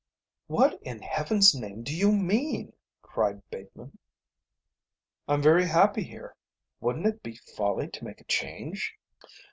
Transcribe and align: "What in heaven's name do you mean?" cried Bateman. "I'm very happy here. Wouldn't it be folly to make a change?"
"What 0.47 0.81
in 0.81 0.99
heaven's 1.03 1.53
name 1.53 1.83
do 1.83 1.95
you 1.95 2.11
mean?" 2.11 2.73
cried 3.03 3.47
Bateman. 3.51 3.99
"I'm 5.27 5.43
very 5.43 5.67
happy 5.67 6.01
here. 6.01 6.35
Wouldn't 6.79 7.05
it 7.05 7.21
be 7.21 7.35
folly 7.55 7.87
to 7.89 8.03
make 8.03 8.19
a 8.19 8.23
change?" 8.23 8.95